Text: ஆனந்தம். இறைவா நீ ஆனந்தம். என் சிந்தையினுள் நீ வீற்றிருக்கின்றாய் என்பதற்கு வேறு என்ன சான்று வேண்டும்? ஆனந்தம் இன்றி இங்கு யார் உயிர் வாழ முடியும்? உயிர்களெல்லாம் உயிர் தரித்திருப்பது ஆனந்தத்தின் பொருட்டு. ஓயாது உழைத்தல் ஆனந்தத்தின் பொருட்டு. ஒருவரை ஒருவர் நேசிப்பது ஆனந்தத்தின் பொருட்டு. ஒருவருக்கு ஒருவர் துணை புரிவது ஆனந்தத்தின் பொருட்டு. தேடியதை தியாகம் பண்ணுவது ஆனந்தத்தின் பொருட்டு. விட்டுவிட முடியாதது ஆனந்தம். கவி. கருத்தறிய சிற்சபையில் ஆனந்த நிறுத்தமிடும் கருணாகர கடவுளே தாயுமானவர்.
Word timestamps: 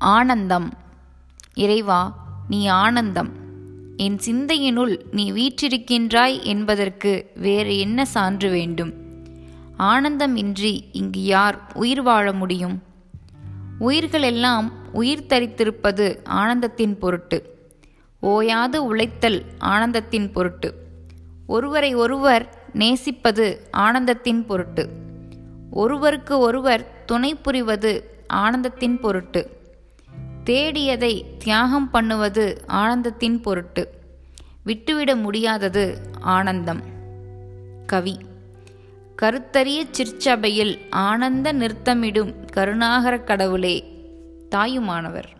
ஆனந்தம். 0.00 0.72
இறைவா 1.54 2.28
நீ 2.48 2.66
ஆனந்தம். 2.66 3.32
என் 3.96 4.16
சிந்தையினுள் 4.16 5.00
நீ 5.10 5.32
வீற்றிருக்கின்றாய் 5.32 6.42
என்பதற்கு 6.42 7.30
வேறு 7.34 7.78
என்ன 7.78 8.04
சான்று 8.04 8.50
வேண்டும்? 8.50 8.92
ஆனந்தம் 9.76 10.36
இன்றி 10.36 10.88
இங்கு 10.92 11.24
யார் 11.24 11.60
உயிர் 11.74 12.02
வாழ 12.02 12.32
முடியும்? 12.32 12.82
உயிர்களெல்லாம் 13.80 14.72
உயிர் 14.92 15.26
தரித்திருப்பது 15.28 16.18
ஆனந்தத்தின் 16.24 16.98
பொருட்டு. 16.98 17.68
ஓயாது 18.20 18.84
உழைத்தல் 18.84 19.44
ஆனந்தத்தின் 19.60 20.32
பொருட்டு. 20.32 20.74
ஒருவரை 21.46 21.94
ஒருவர் 21.94 22.70
நேசிப்பது 22.72 23.68
ஆனந்தத்தின் 23.76 24.46
பொருட்டு. 24.46 24.90
ஒருவருக்கு 25.70 26.38
ஒருவர் 26.38 27.04
துணை 27.04 27.34
புரிவது 27.34 28.24
ஆனந்தத்தின் 28.34 29.00
பொருட்டு. 29.00 29.58
தேடியதை 30.50 31.36
தியாகம் 31.38 31.90
பண்ணுவது 31.90 32.64
ஆனந்தத்தின் 32.68 33.42
பொருட்டு. 33.42 33.90
விட்டுவிட 34.64 35.16
முடியாதது 35.16 35.98
ஆனந்தம். 36.20 36.82
கவி. 37.86 38.18
கருத்தறிய 39.22 39.86
சிற்சபையில் 39.90 40.88
ஆனந்த 40.90 41.52
நிறுத்தமிடும் 41.52 42.50
கருணாகர 42.52 43.18
கடவுளே 43.18 44.04
தாயுமானவர். 44.48 45.39